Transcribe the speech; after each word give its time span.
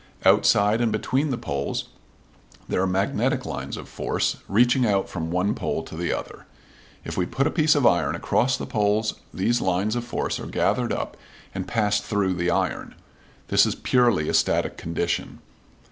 Outside 0.25 0.81
and 0.81 0.91
between 0.91 1.29
the 1.29 1.37
poles 1.37 1.89
there 2.67 2.81
are 2.81 2.87
magnetic 2.87 3.45
lines 3.45 3.77
of 3.77 3.87
force 3.87 4.37
reaching 4.47 4.83
out 4.83 5.07
from 5.07 5.29
one 5.29 5.53
pole 5.53 5.83
to 5.83 5.95
the 5.95 6.11
other. 6.11 6.47
If 7.05 7.17
we 7.17 7.27
put 7.27 7.45
a 7.45 7.51
piece 7.51 7.75
of 7.75 7.85
iron 7.85 8.15
across 8.15 8.57
the 8.57 8.65
poles 8.65 9.13
these 9.31 9.61
lines 9.61 9.95
of 9.95 10.03
force 10.03 10.39
are 10.39 10.47
gathered 10.47 10.91
up 10.91 11.17
and 11.53 11.67
pass 11.67 12.01
through 12.01 12.33
the 12.33 12.49
iron. 12.49 12.95
This 13.49 13.67
is 13.67 13.75
purely 13.75 14.27
a 14.27 14.33
static 14.33 14.75
condition. 14.75 15.37